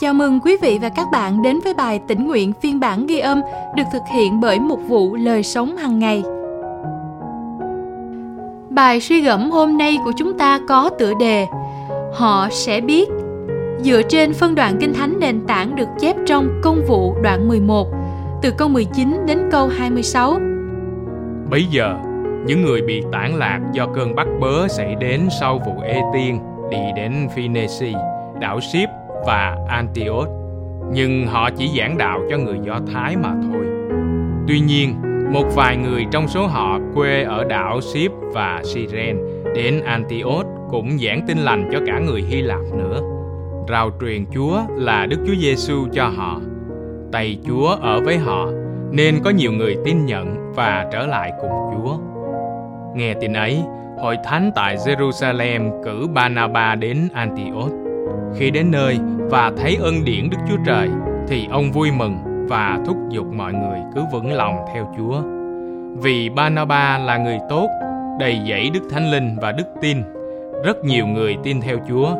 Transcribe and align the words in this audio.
Chào 0.00 0.14
mừng 0.14 0.40
quý 0.40 0.56
vị 0.62 0.78
và 0.82 0.88
các 0.88 1.06
bạn 1.12 1.42
đến 1.42 1.60
với 1.64 1.74
bài 1.74 2.00
tĩnh 2.08 2.26
nguyện 2.26 2.52
phiên 2.52 2.80
bản 2.80 3.06
ghi 3.06 3.18
âm 3.18 3.40
được 3.76 3.82
thực 3.92 4.02
hiện 4.14 4.40
bởi 4.40 4.60
một 4.60 4.78
vụ 4.88 5.16
lời 5.16 5.42
sống 5.42 5.76
hàng 5.76 5.98
ngày. 5.98 6.22
Bài 8.70 9.00
suy 9.00 9.20
gẫm 9.20 9.50
hôm 9.50 9.78
nay 9.78 9.98
của 10.04 10.12
chúng 10.16 10.38
ta 10.38 10.60
có 10.68 10.90
tựa 10.98 11.12
đề 11.20 11.46
Họ 12.14 12.48
sẽ 12.50 12.80
biết 12.80 13.08
dựa 13.78 14.02
trên 14.08 14.32
phân 14.32 14.54
đoạn 14.54 14.76
kinh 14.80 14.92
thánh 14.92 15.20
nền 15.20 15.46
tảng 15.46 15.76
được 15.76 15.88
chép 16.00 16.16
trong 16.26 16.60
công 16.62 16.84
vụ 16.88 17.14
đoạn 17.22 17.48
11 17.48 17.88
từ 18.42 18.50
câu 18.50 18.68
19 18.68 19.16
đến 19.26 19.38
câu 19.50 19.68
26. 19.68 20.38
Bây 21.50 21.64
giờ, 21.64 21.96
những 22.46 22.62
người 22.62 22.82
bị 22.82 23.02
tản 23.12 23.38
lạc 23.38 23.60
do 23.72 23.86
cơn 23.94 24.14
bắt 24.14 24.26
bớ 24.40 24.68
xảy 24.68 24.94
đến 24.94 25.28
sau 25.40 25.58
vụ 25.66 25.82
Ê 25.82 26.00
Tiên 26.12 26.38
đi 26.70 26.78
đến 26.96 27.28
Phinesi, 27.34 27.94
đảo 28.40 28.60
Ship 28.60 29.00
và 29.26 29.56
Antioch, 29.68 30.28
nhưng 30.92 31.26
họ 31.26 31.50
chỉ 31.50 31.70
giảng 31.78 31.98
đạo 31.98 32.20
cho 32.30 32.38
người 32.38 32.58
Do 32.62 32.80
Thái 32.92 33.16
mà 33.16 33.34
thôi. 33.42 33.66
Tuy 34.48 34.60
nhiên, 34.60 34.94
một 35.32 35.44
vài 35.54 35.76
người 35.76 36.06
trong 36.10 36.28
số 36.28 36.46
họ 36.46 36.78
quê 36.94 37.22
ở 37.22 37.44
đảo 37.44 37.80
Ship 37.80 38.12
và 38.32 38.62
Siren 38.64 39.16
đến 39.54 39.80
Antioch 39.84 40.46
cũng 40.70 40.98
giảng 40.98 41.20
tin 41.26 41.38
lành 41.38 41.68
cho 41.72 41.78
cả 41.86 41.98
người 41.98 42.22
Hy 42.22 42.42
Lạp 42.42 42.62
nữa. 42.78 43.00
Rao 43.68 43.90
truyền 44.00 44.24
Chúa 44.34 44.60
là 44.76 45.06
Đức 45.06 45.16
Chúa 45.26 45.34
Giêsu 45.40 45.86
cho 45.92 46.08
họ. 46.16 46.40
Tay 47.12 47.38
Chúa 47.46 47.68
ở 47.80 48.00
với 48.00 48.18
họ, 48.18 48.46
nên 48.90 49.20
có 49.24 49.30
nhiều 49.30 49.52
người 49.52 49.76
tin 49.84 50.06
nhận 50.06 50.52
và 50.54 50.86
trở 50.92 51.06
lại 51.06 51.32
cùng 51.40 51.50
Chúa. 51.50 51.96
Nghe 52.94 53.14
tin 53.14 53.32
ấy, 53.32 53.62
hội 53.98 54.16
thánh 54.24 54.50
tại 54.54 54.76
Jerusalem 54.76 55.82
cử 55.84 56.06
Barnabas 56.14 56.78
đến 56.78 57.08
Antioch. 57.12 57.89
Khi 58.36 58.50
đến 58.50 58.70
nơi 58.70 58.98
và 59.30 59.52
thấy 59.56 59.76
ân 59.80 60.04
điển 60.04 60.30
Đức 60.30 60.38
Chúa 60.48 60.56
Trời, 60.66 60.88
thì 61.28 61.46
ông 61.50 61.72
vui 61.72 61.90
mừng 61.92 62.46
và 62.48 62.78
thúc 62.86 62.96
giục 63.08 63.26
mọi 63.26 63.52
người 63.52 63.78
cứ 63.94 64.02
vững 64.12 64.32
lòng 64.32 64.56
theo 64.74 64.94
Chúa. 64.96 65.22
Vì 66.02 66.28
Barnaba 66.28 66.98
là 66.98 67.16
người 67.16 67.38
tốt, 67.48 67.68
đầy 68.20 68.40
dẫy 68.48 68.70
Đức 68.74 68.80
Thánh 68.90 69.10
Linh 69.10 69.36
và 69.40 69.52
đức 69.52 69.66
tin, 69.80 70.02
rất 70.64 70.84
nhiều 70.84 71.06
người 71.06 71.36
tin 71.42 71.60
theo 71.60 71.76
Chúa. 71.88 72.14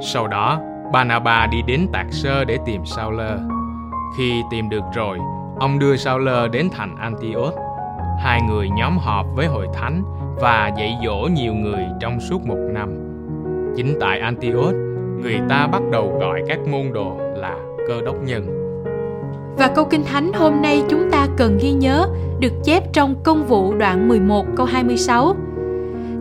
Sau 0.00 0.26
đó, 0.26 0.60
Barnaba 0.92 1.46
đi 1.46 1.58
đến 1.66 1.86
Tạc 1.92 2.06
Sơ 2.10 2.44
để 2.44 2.58
tìm 2.66 2.80
Sao 2.84 3.10
Lơ. 3.10 3.38
Khi 4.18 4.42
tìm 4.50 4.68
được 4.68 4.84
rồi, 4.94 5.18
ông 5.58 5.78
đưa 5.78 5.96
Sao 5.96 6.18
Lơ 6.18 6.48
đến 6.48 6.68
thành 6.72 6.96
Antioch. 7.00 7.54
Hai 8.22 8.42
người 8.42 8.68
nhóm 8.70 8.98
họp 8.98 9.26
với 9.34 9.46
hội 9.46 9.66
thánh 9.74 10.02
và 10.40 10.70
dạy 10.78 10.98
dỗ 11.04 11.28
nhiều 11.34 11.54
người 11.54 11.84
trong 12.00 12.20
suốt 12.20 12.46
một 12.46 12.58
năm. 12.72 12.88
Chính 13.76 13.94
tại 14.00 14.20
Antioch, 14.20 14.74
người 15.22 15.40
ta 15.48 15.66
bắt 15.66 15.82
đầu 15.90 16.16
gọi 16.20 16.42
các 16.48 16.58
môn 16.66 16.92
đồ 16.92 17.16
là 17.36 17.56
cơ 17.88 18.00
đốc 18.04 18.16
nhân. 18.24 18.66
Và 19.58 19.68
câu 19.68 19.84
kinh 19.84 20.04
thánh 20.04 20.32
hôm 20.32 20.62
nay 20.62 20.82
chúng 20.88 21.10
ta 21.10 21.26
cần 21.36 21.58
ghi 21.60 21.72
nhớ 21.72 22.08
được 22.40 22.52
chép 22.64 22.92
trong 22.92 23.14
công 23.22 23.46
vụ 23.46 23.74
đoạn 23.74 24.08
11 24.08 24.46
câu 24.56 24.66
26. 24.66 25.36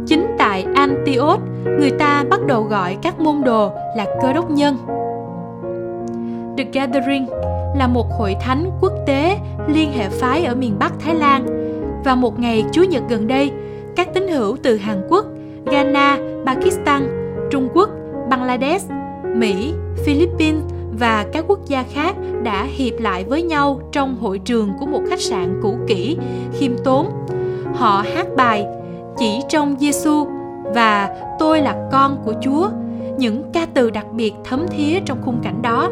Chính 0.07 0.27
tại 0.37 0.65
Antioch, 0.75 1.39
người 1.79 1.91
ta 1.91 2.23
bắt 2.29 2.39
đầu 2.47 2.63
gọi 2.63 2.97
các 3.01 3.19
môn 3.19 3.35
đồ 3.45 3.71
là 3.97 4.05
cơ 4.21 4.33
đốc 4.33 4.51
nhân. 4.51 4.77
The 6.57 6.63
Gathering 6.73 7.27
là 7.77 7.87
một 7.87 8.07
hội 8.19 8.35
thánh 8.41 8.69
quốc 8.81 8.93
tế 9.05 9.37
liên 9.67 9.91
hệ 9.91 10.09
phái 10.09 10.45
ở 10.45 10.55
miền 10.55 10.79
Bắc 10.79 10.93
Thái 10.99 11.15
Lan. 11.15 11.45
Và 12.05 12.15
một 12.15 12.39
ngày 12.39 12.65
Chủ 12.71 12.83
nhật 12.83 13.03
gần 13.09 13.27
đây, 13.27 13.51
các 13.95 14.13
tín 14.13 14.27
hữu 14.27 14.57
từ 14.63 14.77
Hàn 14.77 15.07
Quốc, 15.09 15.25
Ghana, 15.65 16.17
Pakistan, 16.45 17.03
Trung 17.51 17.69
Quốc, 17.73 17.89
Bangladesh, 18.29 18.91
Mỹ, 19.35 19.73
Philippines 20.05 20.63
và 20.99 21.25
các 21.33 21.45
quốc 21.47 21.59
gia 21.67 21.83
khác 21.83 22.15
đã 22.43 22.63
hiệp 22.63 22.93
lại 22.99 23.23
với 23.23 23.43
nhau 23.43 23.79
trong 23.91 24.17
hội 24.21 24.39
trường 24.39 24.69
của 24.79 24.85
một 24.85 25.01
khách 25.09 25.21
sạn 25.21 25.59
cũ 25.61 25.77
kỹ, 25.87 26.17
khiêm 26.59 26.71
tốn. 26.83 27.07
Họ 27.73 28.03
hát 28.15 28.27
bài 28.37 28.65
Chỉ 29.17 29.41
trong 29.49 29.75
Giêsu 29.79 30.27
và 30.75 31.09
Tôi 31.39 31.61
là 31.61 31.75
con 31.91 32.17
của 32.25 32.33
Chúa, 32.41 32.69
những 33.17 33.43
ca 33.53 33.65
từ 33.73 33.89
đặc 33.89 34.05
biệt 34.11 34.33
thấm 34.43 34.65
thía 34.69 34.99
trong 35.05 35.21
khung 35.25 35.39
cảnh 35.43 35.61
đó. 35.61 35.89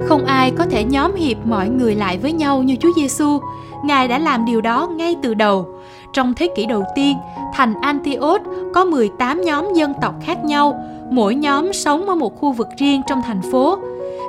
Không 0.00 0.24
ai 0.24 0.50
có 0.50 0.66
thể 0.66 0.84
nhóm 0.84 1.14
hiệp 1.14 1.36
mọi 1.46 1.68
người 1.68 1.94
lại 1.94 2.18
với 2.18 2.32
nhau 2.32 2.62
như 2.62 2.76
Chúa 2.76 2.92
Giêsu. 2.96 3.38
Ngài 3.84 4.08
đã 4.08 4.18
làm 4.18 4.44
điều 4.44 4.60
đó 4.60 4.88
ngay 4.96 5.16
từ 5.22 5.34
đầu. 5.34 5.66
Trong 6.12 6.34
thế 6.34 6.48
kỷ 6.56 6.66
đầu 6.66 6.84
tiên, 6.94 7.16
thành 7.54 7.74
Antioch 7.80 8.42
có 8.74 8.84
18 8.84 9.40
nhóm 9.40 9.72
dân 9.74 9.92
tộc 10.00 10.14
khác 10.22 10.44
nhau, 10.44 10.74
mỗi 11.12 11.34
nhóm 11.34 11.72
sống 11.72 12.08
ở 12.08 12.14
một 12.14 12.40
khu 12.40 12.52
vực 12.52 12.68
riêng 12.78 13.02
trong 13.08 13.22
thành 13.26 13.42
phố. 13.52 13.78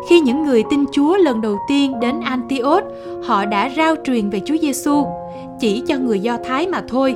Khi 0.10 0.20
những 0.20 0.44
người 0.44 0.64
tin 0.70 0.86
Chúa 0.92 1.18
lần 1.18 1.42
đầu 1.42 1.58
tiên 1.68 2.00
đến 2.00 2.20
Antioch, 2.22 2.84
họ 3.24 3.46
đã 3.46 3.70
rao 3.78 3.96
truyền 4.04 4.30
về 4.30 4.42
Chúa 4.46 4.58
Giêsu 4.62 5.06
chỉ 5.60 5.84
cho 5.88 5.98
người 5.98 6.20
Do 6.20 6.38
Thái 6.44 6.68
mà 6.68 6.82
thôi. 6.88 7.16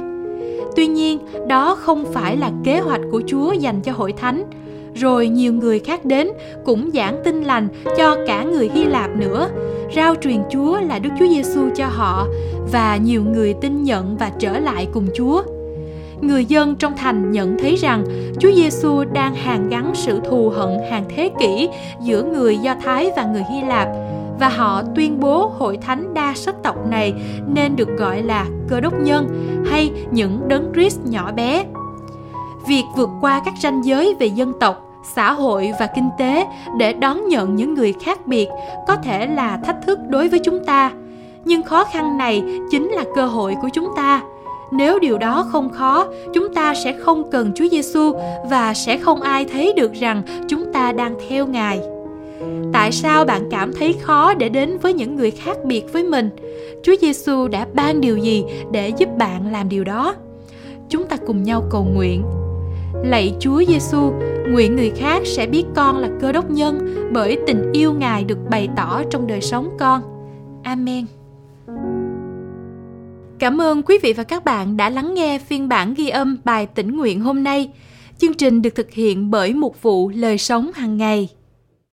Tuy 0.76 0.88
nhiên, 0.88 1.20
đó 1.48 1.76
không 1.76 2.06
phải 2.14 2.38
là 2.38 2.52
kế 2.64 2.80
hoạch 2.80 3.02
của 3.12 3.22
Chúa 3.28 3.52
dành 3.52 3.82
cho 3.82 3.92
hội 3.92 4.12
thánh. 4.12 4.44
Rồi 4.94 5.28
nhiều 5.28 5.54
người 5.54 5.80
khác 5.80 6.06
đến 6.06 6.30
cũng 6.66 6.90
giảng 6.94 7.18
tin 7.24 7.44
lành 7.44 7.68
cho 7.98 8.18
cả 8.28 8.44
người 8.44 8.70
Hy 8.74 8.86
Lạp 8.86 9.16
nữa. 9.16 9.50
Rao 9.96 10.16
truyền 10.16 10.42
Chúa 10.52 10.80
là 10.80 11.00
Đức 11.00 11.10
Chúa 11.20 11.28
Giêsu 11.28 11.62
cho 11.76 11.86
họ 11.88 12.28
và 12.72 12.98
nhiều 12.98 13.24
người 13.24 13.54
tin 13.54 13.84
nhận 13.84 14.18
và 14.18 14.32
trở 14.40 14.60
lại 14.60 14.88
cùng 14.94 15.08
Chúa 15.16 15.44
người 16.22 16.46
dân 16.46 16.76
trong 16.76 16.98
thành 16.98 17.32
nhận 17.32 17.58
thấy 17.58 17.76
rằng 17.76 18.04
Chúa 18.40 18.52
Giêsu 18.52 19.04
đang 19.14 19.36
hàn 19.36 19.70
gắn 19.70 19.92
sự 19.96 20.20
thù 20.30 20.50
hận 20.50 20.78
hàng 20.92 21.04
thế 21.16 21.32
kỷ 21.40 21.70
giữa 22.02 22.24
người 22.24 22.58
Do 22.58 22.76
Thái 22.84 23.12
và 23.16 23.24
người 23.24 23.44
Hy 23.52 23.62
Lạp. 23.62 23.88
Và 24.40 24.50
họ 24.50 24.84
tuyên 24.96 25.20
bố 25.20 25.52
hội 25.58 25.78
thánh 25.78 26.14
đa 26.14 26.34
sắc 26.36 26.56
tộc 26.64 26.76
này 26.90 27.14
nên 27.48 27.76
được 27.76 27.90
gọi 27.98 28.22
là 28.22 28.46
cơ 28.70 28.80
đốc 28.80 29.00
nhân 29.00 29.28
hay 29.70 29.92
những 30.12 30.48
đấng 30.48 30.72
Christ 30.74 31.00
nhỏ 31.06 31.32
bé. 31.32 31.66
Việc 32.68 32.84
vượt 32.96 33.10
qua 33.22 33.42
các 33.46 33.54
ranh 33.62 33.86
giới 33.86 34.16
về 34.20 34.28
dân 34.28 34.54
tộc, 34.60 34.84
xã 35.16 35.34
hội 35.34 35.72
và 35.80 35.88
kinh 35.96 36.10
tế 36.18 36.48
để 36.78 36.94
đón 36.94 37.28
nhận 37.28 37.56
những 37.56 37.74
người 37.74 37.94
khác 38.04 38.28
biệt 38.28 38.48
có 38.88 38.96
thể 38.96 39.28
là 39.28 39.58
thách 39.58 39.78
thức 39.86 40.00
đối 40.10 40.28
với 40.28 40.40
chúng 40.40 40.66
ta. 40.66 40.92
Nhưng 41.46 41.64
khó 41.64 41.84
khăn 41.84 42.18
này 42.18 42.44
chính 42.72 42.90
là 42.90 43.04
cơ 43.16 43.26
hội 43.26 43.56
của 43.62 43.70
chúng 43.74 43.90
ta 43.96 44.22
nếu 44.72 45.00
điều 45.00 45.18
đó 45.18 45.48
không 45.52 45.70
khó, 45.70 46.08
chúng 46.34 46.54
ta 46.54 46.74
sẽ 46.84 46.94
không 47.00 47.32
cần 47.32 47.52
chúa 47.56 47.68
giêsu 47.72 48.14
và 48.50 48.74
sẽ 48.74 48.98
không 48.98 49.22
ai 49.22 49.46
thấy 49.46 49.74
được 49.76 49.94
rằng 49.94 50.24
chúng 50.48 50.74
ta 50.74 50.92
đang 50.92 51.16
theo 51.30 51.48
ngài. 51.48 51.82
Tại 52.74 52.92
sao 52.92 53.26
bạn 53.26 53.48
cảm 53.52 53.74
thấy 53.74 53.96
khó 54.02 54.34
để 54.34 54.50
đến 54.50 54.78
với 54.82 54.94
những 54.94 55.16
người 55.16 55.32
khác 55.32 55.58
biệt 55.66 55.94
với 55.94 56.04
mình? 56.04 56.30
Chúa 56.84 56.96
giêsu 57.02 57.48
đã 57.48 57.68
ban 57.74 58.02
điều 58.02 58.18
gì 58.18 58.44
để 58.72 58.90
giúp 58.90 59.10
bạn 59.18 59.52
làm 59.52 59.70
điều 59.70 59.84
đó? 59.84 60.16
Chúng 60.90 61.04
ta 61.04 61.18
cùng 61.28 61.44
nhau 61.44 61.64
cầu 61.70 61.84
nguyện. 61.84 62.24
Lạy 63.04 63.36
chúa 63.40 63.64
giêsu 63.68 64.12
nguyện 64.50 64.76
người 64.76 64.92
khác 64.96 65.22
sẽ 65.26 65.48
biết 65.48 65.64
con 65.76 65.98
là 65.98 66.10
cơ 66.22 66.32
đốc 66.32 66.50
nhân 66.50 66.96
bởi 67.12 67.38
tình 67.48 67.72
yêu 67.74 67.94
ngài 67.94 68.24
được 68.24 68.38
bày 68.50 68.70
tỏ 68.76 69.04
trong 69.10 69.28
đời 69.28 69.42
sống 69.42 69.70
con. 69.80 70.02
Amen. 70.64 71.17
Cảm 73.40 73.62
ơn 73.62 73.84
quý 73.84 73.98
vị 74.04 74.14
và 74.14 74.24
các 74.24 74.46
bạn 74.46 74.78
đã 74.78 74.90
lắng 74.90 75.14
nghe 75.14 75.40
phiên 75.40 75.70
bản 75.70 75.94
ghi 75.94 76.10
âm 76.10 76.38
bài 76.44 76.66
tỉnh 76.66 76.98
nguyện 76.98 77.20
hôm 77.22 77.44
nay. 77.44 77.70
Chương 78.18 78.34
trình 78.34 78.62
được 78.62 78.76
thực 78.76 78.92
hiện 78.92 79.32
bởi 79.32 79.54
một 79.54 79.82
vụ 79.82 80.10
lời 80.10 80.38
sống 80.38 80.72
hàng 80.76 80.98
ngày. 80.98 81.30